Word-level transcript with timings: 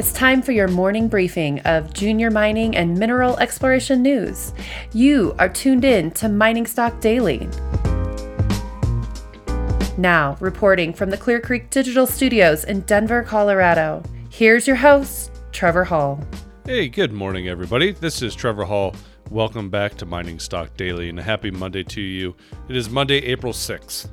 It's 0.00 0.14
time 0.14 0.40
for 0.40 0.52
your 0.52 0.66
morning 0.66 1.08
briefing 1.08 1.60
of 1.66 1.92
junior 1.92 2.30
mining 2.30 2.74
and 2.74 2.98
mineral 2.98 3.36
exploration 3.36 4.00
news. 4.00 4.54
You 4.94 5.34
are 5.38 5.50
tuned 5.50 5.84
in 5.84 6.10
to 6.12 6.28
Mining 6.30 6.64
Stock 6.64 7.02
Daily. 7.02 7.46
Now, 9.98 10.38
reporting 10.40 10.94
from 10.94 11.10
the 11.10 11.18
Clear 11.18 11.38
Creek 11.38 11.68
Digital 11.68 12.06
Studios 12.06 12.64
in 12.64 12.80
Denver, 12.80 13.22
Colorado, 13.22 14.02
here's 14.30 14.66
your 14.66 14.76
host, 14.76 15.32
Trevor 15.52 15.84
Hall. 15.84 16.18
Hey, 16.64 16.88
good 16.88 17.12
morning, 17.12 17.48
everybody. 17.48 17.92
This 17.92 18.22
is 18.22 18.34
Trevor 18.34 18.64
Hall. 18.64 18.94
Welcome 19.28 19.68
back 19.68 19.96
to 19.96 20.06
Mining 20.06 20.38
Stock 20.38 20.74
Daily 20.78 21.10
and 21.10 21.18
a 21.18 21.22
happy 21.22 21.50
Monday 21.50 21.84
to 21.84 22.00
you. 22.00 22.34
It 22.70 22.76
is 22.76 22.88
Monday, 22.88 23.18
April 23.18 23.52
6th. 23.52 24.08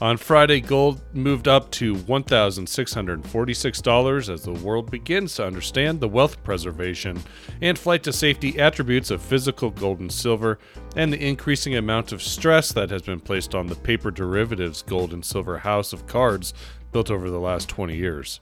On 0.00 0.16
Friday, 0.16 0.60
gold 0.60 1.02
moved 1.12 1.48
up 1.48 1.72
to 1.72 1.96
$1,646 1.96 4.32
as 4.32 4.42
the 4.42 4.52
world 4.52 4.92
begins 4.92 5.34
to 5.34 5.44
understand 5.44 5.98
the 5.98 6.06
wealth 6.06 6.40
preservation 6.44 7.20
and 7.60 7.76
flight 7.76 8.04
to 8.04 8.12
safety 8.12 8.60
attributes 8.60 9.10
of 9.10 9.20
physical 9.20 9.70
gold 9.70 9.98
and 9.98 10.12
silver, 10.12 10.60
and 10.94 11.12
the 11.12 11.26
increasing 11.26 11.74
amount 11.74 12.12
of 12.12 12.22
stress 12.22 12.72
that 12.74 12.90
has 12.90 13.02
been 13.02 13.18
placed 13.18 13.56
on 13.56 13.66
the 13.66 13.74
paper 13.74 14.12
derivatives 14.12 14.82
gold 14.82 15.12
and 15.12 15.24
silver 15.24 15.58
house 15.58 15.92
of 15.92 16.06
cards 16.06 16.54
built 16.92 17.10
over 17.10 17.28
the 17.28 17.40
last 17.40 17.68
20 17.68 17.96
years. 17.96 18.38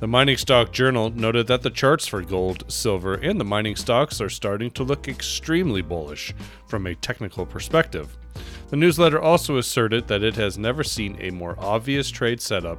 The 0.00 0.06
Mining 0.06 0.38
Stock 0.38 0.72
Journal 0.72 1.10
noted 1.10 1.46
that 1.48 1.60
the 1.60 1.68
charts 1.68 2.06
for 2.06 2.22
gold, 2.22 2.64
silver, 2.72 3.16
and 3.16 3.38
the 3.38 3.44
mining 3.44 3.76
stocks 3.76 4.18
are 4.22 4.30
starting 4.30 4.70
to 4.70 4.82
look 4.82 5.08
extremely 5.08 5.82
bullish 5.82 6.32
from 6.66 6.86
a 6.86 6.94
technical 6.94 7.44
perspective. 7.44 8.16
The 8.68 8.76
newsletter 8.76 9.20
also 9.20 9.58
asserted 9.58 10.08
that 10.08 10.24
it 10.24 10.34
has 10.36 10.58
never 10.58 10.82
seen 10.82 11.16
a 11.20 11.30
more 11.30 11.54
obvious 11.58 12.10
trade 12.10 12.40
setup 12.40 12.78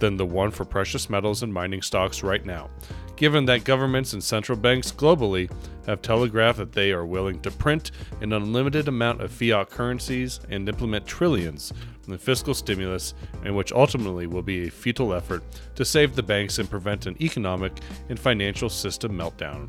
than 0.00 0.16
the 0.16 0.26
one 0.26 0.50
for 0.50 0.64
precious 0.64 1.08
metals 1.08 1.42
and 1.42 1.52
mining 1.52 1.82
stocks 1.82 2.22
right 2.22 2.44
now, 2.44 2.70
given 3.16 3.44
that 3.46 3.64
governments 3.64 4.12
and 4.12 4.22
central 4.22 4.58
banks 4.58 4.90
globally 4.90 5.50
have 5.86 6.02
telegraphed 6.02 6.58
that 6.58 6.72
they 6.72 6.92
are 6.92 7.06
willing 7.06 7.40
to 7.40 7.50
print 7.52 7.92
an 8.20 8.32
unlimited 8.32 8.88
amount 8.88 9.20
of 9.20 9.30
fiat 9.30 9.70
currencies 9.70 10.40
and 10.50 10.68
implement 10.68 11.06
trillions 11.06 11.72
in 12.08 12.18
fiscal 12.18 12.54
stimulus, 12.54 13.14
and 13.44 13.54
which 13.54 13.72
ultimately 13.72 14.26
will 14.26 14.42
be 14.42 14.66
a 14.66 14.70
futile 14.70 15.14
effort 15.14 15.42
to 15.74 15.84
save 15.84 16.16
the 16.16 16.22
banks 16.22 16.58
and 16.58 16.70
prevent 16.70 17.06
an 17.06 17.16
economic 17.20 17.72
and 18.08 18.18
financial 18.18 18.68
system 18.68 19.12
meltdown. 19.12 19.68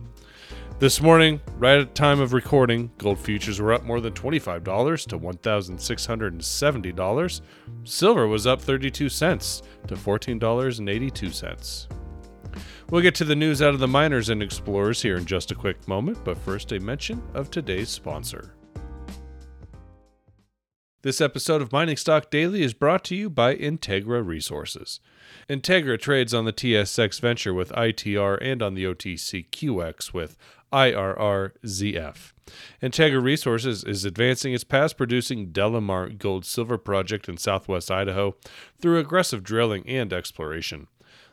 This 0.80 1.02
morning, 1.02 1.41
right 1.58 1.80
at 1.81 1.94
time 1.94 2.22
of 2.22 2.31
recording, 2.31 2.89
gold 2.97 3.19
futures 3.19 3.59
were 3.59 3.73
up 3.73 3.83
more 3.83 3.99
than 3.99 4.13
$25 4.13 5.08
to 5.08 5.19
$1,670. 5.19 7.41
Silver 7.83 8.27
was 8.30 8.47
up 8.47 8.61
32 8.61 9.09
cents 9.09 9.61
to 9.88 9.95
$14.82. 9.95 11.88
We'll 12.89 13.02
get 13.02 13.16
to 13.16 13.25
the 13.25 13.36
news 13.36 13.61
out 13.61 13.73
of 13.73 13.81
the 13.81 13.89
miners 13.89 14.30
and 14.30 14.41
explorers 14.41 15.02
here 15.02 15.17
in 15.17 15.25
just 15.25 15.52
a 15.52 15.55
quick 15.55 15.86
moment, 15.86 16.23
but 16.23 16.38
first, 16.38 16.71
a 16.71 16.80
mention 16.80 17.21
of 17.33 17.52
today's 17.52 17.89
sponsor. 17.89 18.55
This 21.02 21.21
episode 21.21 21.61
of 21.61 21.71
Mining 21.71 21.95
Stock 21.95 22.30
Daily 22.30 22.61
is 22.61 22.73
brought 22.73 23.05
to 23.05 23.16
you 23.16 23.30
by 23.30 23.55
Integra 23.55 24.25
Resources. 24.25 24.99
Integra 25.49 25.97
trades 25.97 26.33
on 26.33 26.43
the 26.43 26.52
TSX 26.52 27.21
Venture 27.21 27.53
with 27.53 27.71
ITR 27.71 28.38
and 28.41 28.61
on 28.61 28.73
the 28.73 28.83
OTCQX 28.83 30.14
with 30.14 30.36
IRRZF. 30.71 32.33
Integra 32.81 33.21
Resources 33.21 33.83
is 33.83 34.05
advancing 34.05 34.53
its 34.53 34.63
past 34.63 34.97
producing 34.97 35.51
DeLamar 35.51 36.17
gold 36.17 36.45
silver 36.45 36.77
project 36.77 37.29
in 37.29 37.37
southwest 37.37 37.91
Idaho 37.91 38.35
through 38.79 38.99
aggressive 38.99 39.43
drilling 39.43 39.87
and 39.87 40.11
exploration. 40.11 40.87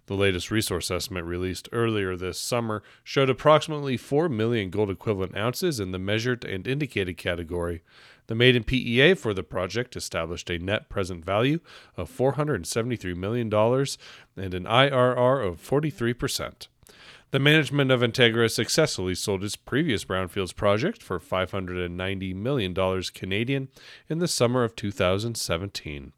The 0.06 0.14
latest 0.14 0.52
resource 0.52 0.90
estimate 0.90 1.24
released 1.24 1.68
earlier 1.72 2.16
this 2.16 2.38
summer 2.38 2.82
showed 3.02 3.28
approximately 3.28 3.96
4 3.96 4.28
million 4.28 4.70
gold 4.70 4.88
equivalent 4.88 5.36
ounces 5.36 5.80
in 5.80 5.90
the 5.90 5.98
measured 5.98 6.44
and 6.44 6.66
indicated 6.66 7.16
category. 7.16 7.82
The 8.28 8.36
maiden 8.36 8.62
PEA 8.62 9.14
for 9.14 9.34
the 9.34 9.42
project 9.42 9.96
established 9.96 10.48
a 10.48 10.58
net 10.58 10.88
present 10.88 11.24
value 11.24 11.58
of 11.96 12.10
$473 12.10 13.16
million 13.16 13.52
and 13.52 14.54
an 14.54 14.64
IRR 14.64 15.46
of 15.46 15.60
43%. 15.60 16.68
The 17.36 17.40
management 17.40 17.90
of 17.90 18.00
Integra 18.00 18.50
successfully 18.50 19.14
sold 19.14 19.44
its 19.44 19.56
previous 19.56 20.06
brownfields 20.06 20.56
project 20.56 21.02
for 21.02 21.20
$590 21.20 22.34
million 22.34 22.74
Canadian 23.12 23.68
in 24.08 24.20
the 24.20 24.26
summer 24.26 24.64
of 24.64 24.74
2017. 24.74 26.14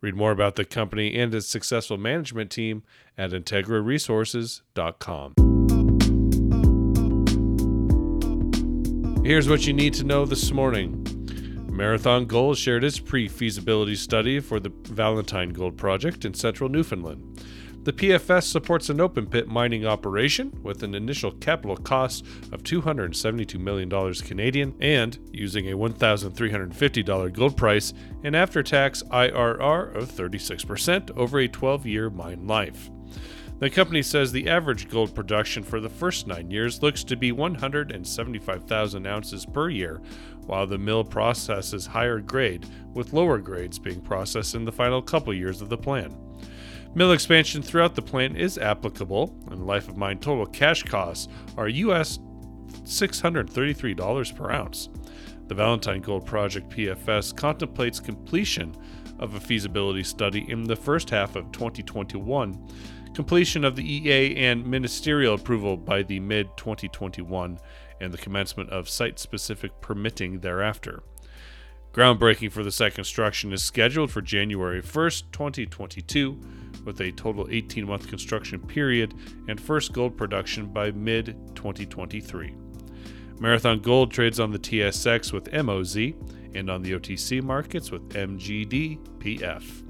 Read 0.00 0.14
more 0.14 0.30
about 0.30 0.56
the 0.56 0.64
company 0.64 1.14
and 1.16 1.34
its 1.34 1.46
successful 1.46 1.98
management 1.98 2.50
team 2.50 2.82
at 3.18 3.32
integraresources.com. 3.32 5.34
Here's 9.22 9.50
what 9.50 9.66
you 9.66 9.74
need 9.74 9.92
to 9.92 10.04
know 10.04 10.24
this 10.24 10.50
morning. 10.50 11.06
Marathon 11.70 12.24
Gold 12.24 12.56
shared 12.56 12.84
its 12.84 12.98
pre 12.98 13.28
feasibility 13.28 13.96
study 13.96 14.40
for 14.40 14.60
the 14.60 14.72
Valentine 14.84 15.50
Gold 15.50 15.76
Project 15.76 16.24
in 16.24 16.32
central 16.32 16.70
Newfoundland. 16.70 17.33
The 17.84 17.92
PFS 17.92 18.44
supports 18.44 18.88
an 18.88 18.98
open 18.98 19.26
pit 19.26 19.46
mining 19.46 19.84
operation 19.84 20.58
with 20.62 20.82
an 20.82 20.94
initial 20.94 21.32
capital 21.32 21.76
cost 21.76 22.24
of 22.50 22.62
$272 22.62 23.60
million 23.60 24.14
Canadian 24.14 24.74
and, 24.80 25.18
using 25.34 25.70
a 25.70 25.76
$1,350 25.76 27.32
gold 27.34 27.56
price, 27.58 27.92
an 28.22 28.34
after 28.34 28.62
tax 28.62 29.02
IRR 29.10 29.94
of 29.94 30.10
36% 30.10 31.10
over 31.14 31.38
a 31.38 31.46
12 31.46 31.86
year 31.86 32.08
mine 32.08 32.46
life. 32.46 32.88
The 33.58 33.68
company 33.68 34.00
says 34.00 34.32
the 34.32 34.48
average 34.48 34.88
gold 34.88 35.14
production 35.14 35.62
for 35.62 35.78
the 35.78 35.90
first 35.90 36.26
nine 36.26 36.50
years 36.50 36.82
looks 36.82 37.04
to 37.04 37.16
be 37.16 37.32
175,000 37.32 39.06
ounces 39.06 39.44
per 39.44 39.68
year, 39.68 40.00
while 40.46 40.66
the 40.66 40.78
mill 40.78 41.04
processes 41.04 41.84
higher 41.84 42.20
grade, 42.20 42.64
with 42.94 43.12
lower 43.12 43.36
grades 43.36 43.78
being 43.78 44.00
processed 44.00 44.54
in 44.54 44.64
the 44.64 44.72
final 44.72 45.02
couple 45.02 45.34
years 45.34 45.60
of 45.60 45.68
the 45.68 45.76
plan. 45.76 46.16
Mill 46.96 47.10
expansion 47.10 47.60
throughout 47.60 47.96
the 47.96 48.02
plant 48.02 48.38
is 48.38 48.56
applicable, 48.56 49.34
and 49.50 49.66
life 49.66 49.88
of 49.88 49.96
mine 49.96 50.18
total 50.18 50.46
cash 50.46 50.84
costs 50.84 51.26
are 51.56 51.66
US 51.68 52.20
$633 52.84 54.36
per 54.36 54.50
ounce. 54.50 54.88
The 55.48 55.56
Valentine 55.56 56.00
Gold 56.00 56.24
Project 56.24 56.70
PFS 56.70 57.36
contemplates 57.36 57.98
completion 57.98 58.76
of 59.18 59.34
a 59.34 59.40
feasibility 59.40 60.04
study 60.04 60.46
in 60.48 60.62
the 60.62 60.76
first 60.76 61.10
half 61.10 61.34
of 61.34 61.50
2021, 61.50 62.68
completion 63.12 63.64
of 63.64 63.74
the 63.74 63.92
EA 63.92 64.36
and 64.36 64.64
ministerial 64.64 65.34
approval 65.34 65.76
by 65.76 66.02
the 66.02 66.20
mid 66.20 66.48
2021, 66.56 67.58
and 68.00 68.12
the 68.12 68.18
commencement 68.18 68.70
of 68.70 68.88
site 68.88 69.18
specific 69.18 69.72
permitting 69.80 70.38
thereafter. 70.38 71.02
Groundbreaking 71.94 72.50
for 72.50 72.64
the 72.64 72.72
site 72.72 72.96
construction 72.96 73.52
is 73.52 73.62
scheduled 73.62 74.10
for 74.10 74.20
January 74.20 74.82
1st, 74.82 75.30
2022, 75.30 76.40
with 76.84 77.00
a 77.00 77.12
total 77.12 77.46
18 77.48 77.86
month 77.86 78.08
construction 78.08 78.58
period 78.58 79.14
and 79.46 79.60
first 79.60 79.92
gold 79.92 80.16
production 80.16 80.66
by 80.66 80.90
mid 80.90 81.36
2023. 81.54 82.52
Marathon 83.38 83.78
Gold 83.78 84.10
trades 84.10 84.40
on 84.40 84.50
the 84.50 84.58
TSX 84.58 85.32
with 85.32 85.52
MOZ 85.52 86.14
and 86.56 86.68
on 86.68 86.82
the 86.82 86.92
OTC 86.94 87.40
markets 87.40 87.92
with 87.92 88.08
MGDPF. 88.08 89.83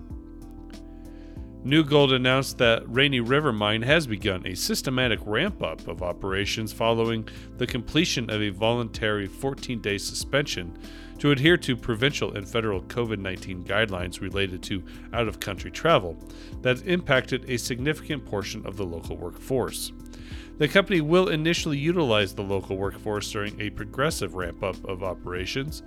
New 1.66 1.82
Gold 1.82 2.12
announced 2.12 2.58
that 2.58 2.82
Rainy 2.86 3.20
River 3.20 3.50
Mine 3.50 3.80
has 3.80 4.06
begun 4.06 4.46
a 4.46 4.54
systematic 4.54 5.18
ramp 5.24 5.62
up 5.62 5.88
of 5.88 6.02
operations 6.02 6.74
following 6.74 7.26
the 7.56 7.66
completion 7.66 8.28
of 8.28 8.42
a 8.42 8.50
voluntary 8.50 9.26
14 9.26 9.80
day 9.80 9.96
suspension 9.96 10.76
to 11.20 11.30
adhere 11.30 11.56
to 11.56 11.74
provincial 11.74 12.36
and 12.36 12.46
federal 12.46 12.82
COVID 12.82 13.18
19 13.18 13.64
guidelines 13.64 14.20
related 14.20 14.62
to 14.64 14.84
out 15.14 15.26
of 15.26 15.40
country 15.40 15.70
travel 15.70 16.18
that 16.60 16.86
impacted 16.86 17.48
a 17.48 17.56
significant 17.56 18.26
portion 18.26 18.66
of 18.66 18.76
the 18.76 18.84
local 18.84 19.16
workforce. 19.16 19.90
The 20.58 20.68
company 20.68 21.00
will 21.00 21.30
initially 21.30 21.78
utilize 21.78 22.34
the 22.34 22.42
local 22.42 22.76
workforce 22.76 23.32
during 23.32 23.58
a 23.58 23.70
progressive 23.70 24.34
ramp 24.34 24.62
up 24.62 24.76
of 24.84 25.02
operations. 25.02 25.82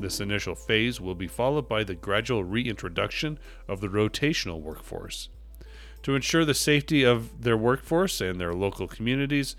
This 0.00 0.20
initial 0.20 0.54
phase 0.54 1.00
will 1.00 1.14
be 1.14 1.28
followed 1.28 1.68
by 1.68 1.84
the 1.84 1.94
gradual 1.94 2.42
reintroduction 2.42 3.38
of 3.68 3.80
the 3.80 3.88
rotational 3.88 4.60
workforce. 4.60 5.28
To 6.02 6.14
ensure 6.14 6.44
the 6.44 6.54
safety 6.54 7.02
of 7.02 7.42
their 7.42 7.56
workforce 7.56 8.20
and 8.20 8.40
their 8.40 8.54
local 8.54 8.88
communities, 8.88 9.56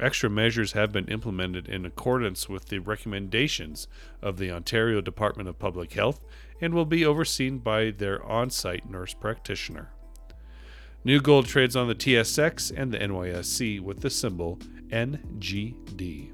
Extra 0.00 0.28
measures 0.28 0.72
have 0.72 0.90
been 0.90 1.06
implemented 1.06 1.68
in 1.68 1.86
accordance 1.86 2.48
with 2.48 2.66
the 2.66 2.80
recommendations 2.80 3.86
of 4.20 4.38
the 4.38 4.50
Ontario 4.50 5.00
Department 5.00 5.48
of 5.48 5.58
Public 5.58 5.92
Health 5.92 6.24
and 6.60 6.74
will 6.74 6.84
be 6.84 7.06
overseen 7.06 7.58
by 7.58 7.90
their 7.90 8.22
on 8.24 8.50
site 8.50 8.90
nurse 8.90 9.14
practitioner. 9.14 9.90
New 11.04 11.20
Gold 11.20 11.46
trades 11.46 11.76
on 11.76 11.86
the 11.86 11.94
TSX 11.94 12.72
and 12.76 12.90
the 12.90 12.98
NYSE 12.98 13.80
with 13.80 14.00
the 14.00 14.10
symbol 14.10 14.58
NGD. 14.88 16.33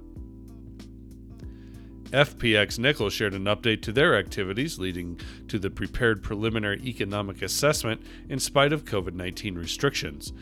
FPX 2.13 2.79
Nickel 2.79 3.09
shared 3.09 3.35
an 3.35 3.45
update 3.45 3.83
to 3.83 3.93
their 3.93 4.17
activities, 4.19 4.79
leading 4.79 5.21
to 5.47 5.59
the 5.59 5.71
prepared 5.71 6.23
preliminary 6.23 6.81
economic 6.85 7.41
assessment 7.41 8.03
in 8.29 8.41
spite 8.41 8.73
of 8.73 8.85
COVID 8.85 9.15
19 9.15 9.55
restrictions. 9.55 10.33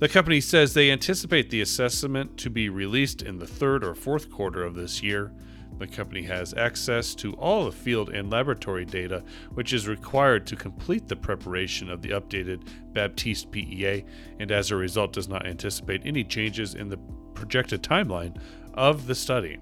The 0.00 0.08
company 0.08 0.40
says 0.40 0.74
they 0.74 0.90
anticipate 0.90 1.48
the 1.48 1.62
assessment 1.62 2.36
to 2.38 2.50
be 2.50 2.68
released 2.68 3.22
in 3.22 3.38
the 3.38 3.46
third 3.46 3.84
or 3.84 3.94
fourth 3.94 4.30
quarter 4.30 4.62
of 4.62 4.74
this 4.74 5.02
year. 5.02 5.32
The 5.78 5.86
company 5.86 6.22
has 6.22 6.54
access 6.54 7.14
to 7.16 7.32
all 7.34 7.64
the 7.64 7.72
field 7.72 8.10
and 8.10 8.30
laboratory 8.30 8.84
data, 8.84 9.24
which 9.54 9.72
is 9.72 9.88
required 9.88 10.46
to 10.48 10.56
complete 10.56 11.08
the 11.08 11.16
preparation 11.16 11.90
of 11.90 12.02
the 12.02 12.10
updated 12.10 12.68
Baptiste 12.92 13.50
PEA, 13.50 14.04
and 14.38 14.52
as 14.52 14.70
a 14.70 14.76
result, 14.76 15.14
does 15.14 15.28
not 15.28 15.46
anticipate 15.46 16.02
any 16.04 16.22
changes 16.22 16.74
in 16.74 16.90
the 16.90 16.98
projected 17.34 17.82
timeline 17.82 18.40
of 18.74 19.06
the 19.06 19.14
study. 19.14 19.58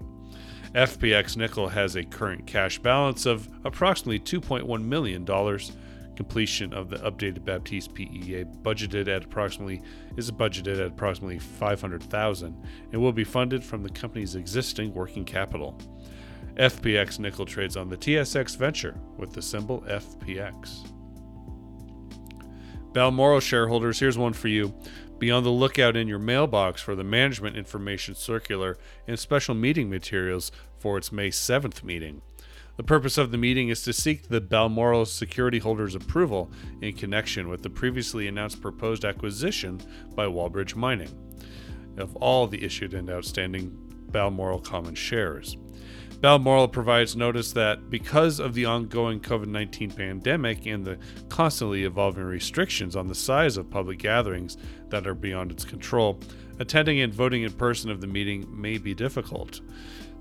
FPX 0.75 1.37
Nickel 1.37 1.67
has 1.67 1.95
a 1.95 2.03
current 2.03 2.47
cash 2.47 2.79
balance 2.79 3.27
of 3.27 3.47
approximately 3.63 4.19
$2.1 4.19 4.83
million. 4.83 5.23
Completion 6.15 6.73
of 6.73 6.89
the 6.89 6.97
updated 6.97 7.45
Baptiste 7.45 7.93
PEA 7.93 8.45
budgeted 8.63 9.07
at 9.07 9.25
approximately 9.25 9.81
is 10.17 10.31
budgeted 10.31 10.79
at 10.79 10.87
approximately 10.87 11.37
500,000 11.37 12.67
and 12.91 13.01
will 13.01 13.11
be 13.11 13.23
funded 13.23 13.63
from 13.63 13.83
the 13.83 13.89
company's 13.89 14.35
existing 14.35 14.93
working 14.93 15.25
capital. 15.25 15.77
FPX 16.55 17.19
Nickel 17.19 17.45
trades 17.45 17.77
on 17.77 17.89
the 17.89 17.97
TSX 17.97 18.57
Venture 18.57 18.95
with 19.17 19.31
the 19.33 19.41
symbol 19.41 19.81
FPX. 19.81 20.87
Balmoral 22.93 23.39
shareholders, 23.39 23.99
here's 23.99 24.19
one 24.19 24.33
for 24.33 24.49
you. 24.49 24.73
Be 25.23 25.31
on 25.31 25.45
the 25.45 25.51
lookout 25.51 25.95
in 25.95 26.09
your 26.09 26.19
mailbox 26.19 26.81
for 26.81 26.95
the 26.95 27.03
management 27.05 27.55
information 27.55 28.13
circular 28.13 28.77
and 29.07 29.17
special 29.17 29.55
meeting 29.55 29.89
materials 29.89 30.51
for 30.77 30.97
its 30.97 31.13
May 31.13 31.29
7th 31.29 31.81
meeting. 31.81 32.21
The 32.75 32.83
purpose 32.83 33.17
of 33.17 33.31
the 33.31 33.37
meeting 33.37 33.69
is 33.69 33.83
to 33.83 33.93
seek 33.93 34.27
the 34.27 34.41
Balmoral 34.41 35.05
security 35.05 35.59
holders' 35.59 35.95
approval 35.95 36.51
in 36.81 36.97
connection 36.97 37.47
with 37.47 37.63
the 37.63 37.69
previously 37.69 38.27
announced 38.27 38.61
proposed 38.61 39.05
acquisition 39.05 39.79
by 40.13 40.25
Wallbridge 40.25 40.75
Mining 40.75 41.17
of 41.95 42.17
all 42.17 42.45
the 42.45 42.61
issued 42.61 42.93
and 42.93 43.09
outstanding 43.09 43.71
Balmoral 44.11 44.59
common 44.59 44.93
shares. 44.93 45.55
Balmoral 46.23 46.69
provides 46.69 47.17
notice 47.17 47.51
that 47.51 47.89
because 47.89 48.39
of 48.39 48.53
the 48.53 48.63
ongoing 48.63 49.19
COVID 49.19 49.47
19 49.47 49.91
pandemic 49.91 50.65
and 50.65 50.85
the 50.85 50.97
constantly 51.27 51.83
evolving 51.83 52.23
restrictions 52.23 52.95
on 52.95 53.09
the 53.09 53.13
size 53.13 53.57
of 53.57 53.69
public 53.69 53.99
gatherings 53.99 54.55
that 54.87 55.05
are 55.05 55.15
beyond 55.15 55.51
its 55.51 55.65
control, 55.65 56.21
attending 56.59 57.01
and 57.01 57.13
voting 57.13 57.43
in 57.43 57.51
person 57.51 57.91
of 57.91 57.99
the 57.99 58.07
meeting 58.07 58.47
may 58.49 58.77
be 58.77 58.93
difficult. 58.93 59.59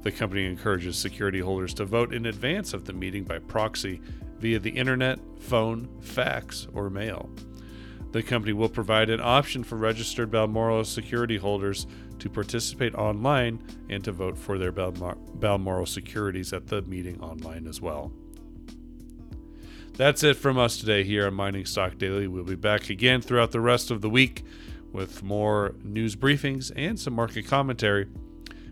The 0.02 0.10
company 0.10 0.44
encourages 0.44 0.98
security 0.98 1.38
holders 1.38 1.72
to 1.74 1.84
vote 1.84 2.12
in 2.12 2.26
advance 2.26 2.74
of 2.74 2.84
the 2.84 2.92
meeting 2.92 3.22
by 3.22 3.38
proxy 3.38 4.00
via 4.40 4.58
the 4.58 4.70
internet, 4.70 5.20
phone, 5.38 5.88
fax, 6.00 6.66
or 6.74 6.90
mail. 6.90 7.30
The 8.10 8.24
company 8.24 8.52
will 8.52 8.68
provide 8.68 9.08
an 9.08 9.20
option 9.20 9.62
for 9.62 9.76
registered 9.76 10.32
Balmoral 10.32 10.84
security 10.84 11.36
holders 11.36 11.86
to 12.22 12.30
participate 12.30 12.94
online 12.94 13.60
and 13.90 14.04
to 14.04 14.12
vote 14.12 14.38
for 14.38 14.56
their 14.56 14.70
Balmor- 14.70 15.18
Balmoral 15.34 15.86
securities 15.86 16.52
at 16.52 16.68
the 16.68 16.80
meeting 16.82 17.20
online 17.20 17.66
as 17.66 17.80
well. 17.80 18.12
That's 19.94 20.22
it 20.22 20.36
from 20.36 20.56
us 20.56 20.78
today 20.78 21.02
here 21.02 21.26
on 21.26 21.34
Mining 21.34 21.66
Stock 21.66 21.98
Daily. 21.98 22.28
We'll 22.28 22.44
be 22.44 22.54
back 22.54 22.90
again 22.90 23.20
throughout 23.22 23.50
the 23.50 23.60
rest 23.60 23.90
of 23.90 24.02
the 24.02 24.08
week 24.08 24.44
with 24.92 25.24
more 25.24 25.74
news 25.82 26.14
briefings 26.14 26.70
and 26.76 26.98
some 26.98 27.14
market 27.14 27.46
commentary. 27.48 28.06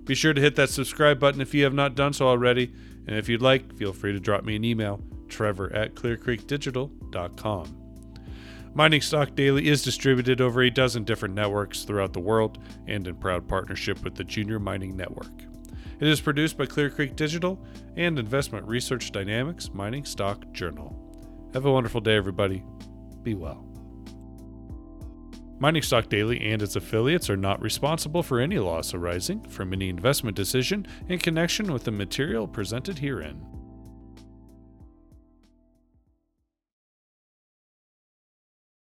Be 0.05 0.15
sure 0.15 0.33
to 0.33 0.41
hit 0.41 0.55
that 0.55 0.71
subscribe 0.71 1.19
button 1.19 1.41
if 1.41 1.53
you 1.53 1.65
have 1.65 1.75
not 1.75 1.97
done 1.97 2.13
so 2.13 2.29
already. 2.29 2.73
And 3.09 3.17
if 3.17 3.29
you'd 3.29 3.43
like, 3.43 3.77
feel 3.77 3.93
free 3.93 4.13
to 4.13 4.21
drop 4.21 4.45
me 4.45 4.55
an 4.55 4.65
email, 4.65 5.03
trevor 5.29 5.73
at 5.73 5.95
clearcreekdigital.com. 5.97 7.80
Mining 8.73 9.01
Stock 9.01 9.35
Daily 9.35 9.67
is 9.67 9.83
distributed 9.83 10.41
over 10.41 10.63
a 10.63 10.71
dozen 10.71 11.03
different 11.03 11.35
networks 11.35 11.83
throughout 11.83 12.13
the 12.13 12.21
world 12.21 12.59
and 12.87 13.07
in 13.09 13.17
proud 13.17 13.49
partnership 13.49 14.03
with 14.05 14.15
the 14.15 14.23
Junior 14.23 14.61
Mining 14.61 14.97
Network. 14.97 15.43
It 15.99 16.07
is 16.07 16.21
produced 16.21 16.57
by 16.57 16.67
Clear 16.67 16.89
Creek 16.89 17.17
Digital 17.17 17.59
and 17.97 18.17
Investment 18.17 18.65
Research 18.69 19.11
Dynamics 19.11 19.71
Mining 19.75 20.05
Stock 20.05 20.53
Journal. 20.53 20.97
Have 21.53 21.65
a 21.65 21.73
wonderful 21.73 22.01
day, 22.01 22.15
everybody. 22.15 22.63
Be 23.25 23.35
well. 23.35 23.67
Mining 25.59 25.83
Stock 25.83 26.09
Daily 26.09 26.41
and 26.41 26.63
its 26.63 26.77
affiliates 26.77 27.29
are 27.29 27.37
not 27.37 27.61
responsible 27.61 28.23
for 28.23 28.39
any 28.39 28.61
loss 28.61 28.95
arising 28.95 29.43
from 29.49 29.73
any 29.73 29.89
investment 29.89 30.37
decision 30.37 30.87
in 31.09 31.19
connection 31.19 31.73
with 31.73 31.83
the 31.83 31.91
material 31.91 32.47
presented 32.47 33.01
herein. 33.01 33.45